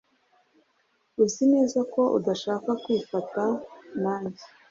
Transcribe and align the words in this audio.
Uzi 1.23 1.43
neza 1.53 1.79
ko 1.93 2.01
udashaka 2.17 2.69
kwifataa 2.83 3.53
nanjye? 4.01 4.43